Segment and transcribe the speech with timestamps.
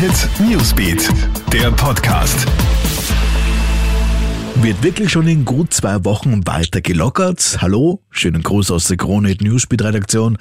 [0.00, 1.10] Hit Newsbeat,
[1.52, 2.46] der Podcast.
[4.62, 7.58] Wird wirklich schon in gut zwei Wochen weiter gelockert?
[7.60, 10.38] Hallo, schönen Gruß aus der Krone Hit Newsbeat Redaktion.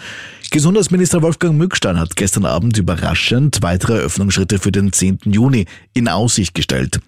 [0.50, 5.20] Gesundheitsminister Wolfgang Mückstein hat gestern Abend überraschend weitere Öffnungsschritte für den 10.
[5.26, 7.02] Juni in Aussicht gestellt.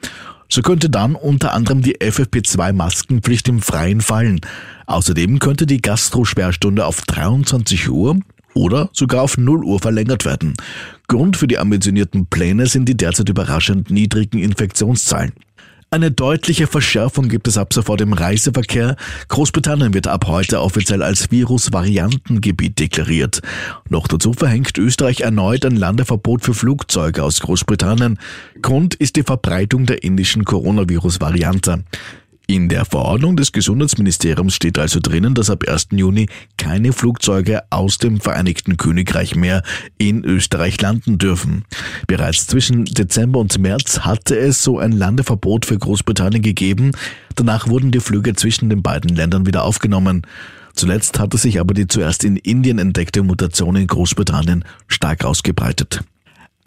[0.50, 4.42] So könnte dann unter anderem die FFP2-Maskenpflicht im Freien fallen.
[4.88, 8.18] Außerdem könnte die Gastro-Sperrstunde auf 23 Uhr
[8.54, 10.54] oder sogar auf 0 Uhr verlängert werden.
[11.08, 15.34] Grund für die ambitionierten Pläne sind die derzeit überraschend niedrigen Infektionszahlen.
[15.94, 18.96] Eine deutliche Verschärfung gibt es ab sofort im Reiseverkehr.
[19.28, 23.42] Großbritannien wird ab heute offiziell als Virusvariantengebiet deklariert.
[23.90, 28.20] Noch dazu verhängt Österreich erneut ein Landeverbot für Flugzeuge aus Großbritannien.
[28.62, 31.84] Grund ist die Verbreitung der indischen Coronavirus-Variante.
[32.52, 35.88] In der Verordnung des Gesundheitsministeriums steht also drinnen, dass ab 1.
[35.92, 39.64] Juni keine Flugzeuge aus dem Vereinigten Königreich mehr
[39.98, 41.64] in Österreich landen dürfen.
[42.08, 46.92] Bereits zwischen Dezember und März hatte es so ein Landeverbot für Großbritannien gegeben.
[47.36, 50.24] Danach wurden die Flüge zwischen den beiden Ländern wieder aufgenommen.
[50.74, 56.04] Zuletzt hatte sich aber die zuerst in Indien entdeckte Mutation in Großbritannien stark ausgebreitet.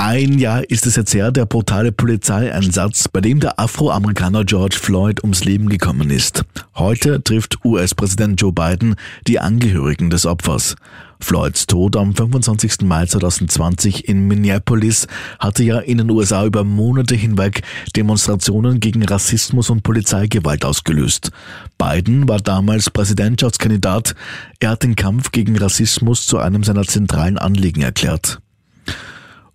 [0.07, 5.23] Ein Jahr ist es jetzt her, der brutale Polizeieinsatz, bei dem der Afroamerikaner George Floyd
[5.23, 6.45] ums Leben gekommen ist.
[6.75, 8.97] Heute trifft US-Präsident Joe Biden
[9.27, 10.77] die Angehörigen des Opfers.
[11.21, 12.83] Floyds Tod am 25.
[12.83, 15.07] Mai 2020 in Minneapolis
[15.39, 17.63] hatte ja in den USA über Monate hinweg
[17.97, 21.31] Demonstrationen gegen Rassismus und Polizeigewalt ausgelöst.
[21.79, 24.15] Biden war damals Präsidentschaftskandidat.
[24.61, 28.43] Er hat den Kampf gegen Rassismus zu einem seiner zentralen Anliegen erklärt.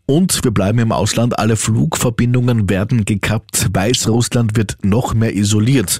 [0.09, 1.37] Und wir bleiben im Ausland.
[1.37, 3.67] Alle Flugverbindungen werden gekappt.
[3.71, 5.99] Weißrussland wird noch mehr isoliert.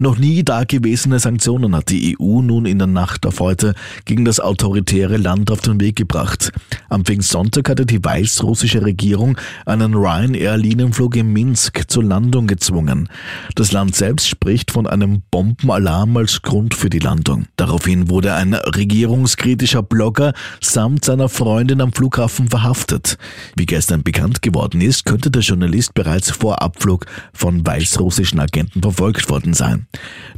[0.00, 3.74] Noch nie dagewesene Sanktionen hat die EU nun in der Nacht auf heute
[4.04, 6.52] gegen das autoritäre Land auf den Weg gebracht.
[6.88, 13.08] Am Pfingstsonntag hatte die weißrussische Regierung einen Ryanair-Linienflug in Minsk zur Landung gezwungen.
[13.56, 17.46] Das Land selbst spricht von einem Bombenalarm als Grund für die Landung.
[17.56, 23.18] Daraufhin wurde ein regierungskritischer Blogger samt seiner Freundin am Flughafen verhaftet.
[23.56, 29.28] Wie gestern bekannt geworden ist, könnte der Journalist bereits vor Abflug von weißrussischen Agenten verfolgt
[29.28, 29.87] worden sein.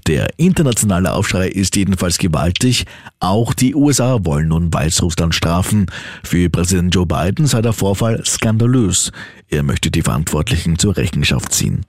[0.07, 2.85] Der internationale Aufschrei ist jedenfalls gewaltig.
[3.19, 5.87] Auch die USA wollen nun Weißrussland strafen.
[6.25, 9.13] Für Präsident Joe Biden sei der Vorfall skandalös.
[9.49, 11.85] Er möchte die Verantwortlichen zur Rechenschaft ziehen.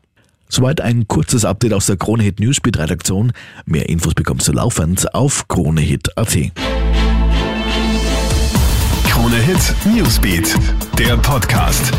[0.50, 3.32] Soweit ein kurzes Update aus der Kronehit Newsbeat Redaktion.
[3.66, 6.38] Mehr Infos bekommst du laufend auf kronehit.at.
[9.08, 10.56] Kronehit Newsbeat,
[10.98, 11.94] der Podcast.